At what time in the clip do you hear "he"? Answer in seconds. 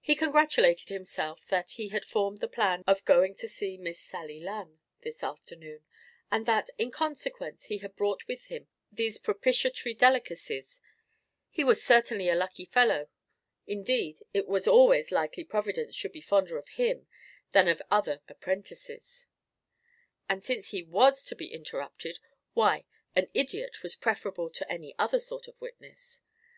0.00-0.14, 1.72-1.88, 7.66-7.76, 11.50-11.64, 20.70-20.82